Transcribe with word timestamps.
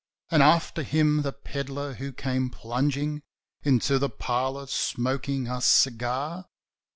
"And, 0.31 0.41
after 0.41 0.81
him, 0.81 1.21
the 1.21 1.31
pedlar 1.31 1.93
who 1.93 2.11
came 2.11 2.49
plungin' 2.49 3.21
Into 3.61 3.99
the 3.99 4.09
parlour, 4.09 4.65
smoking 4.65 5.47
a 5.47 5.61
cigar?" 5.61 6.47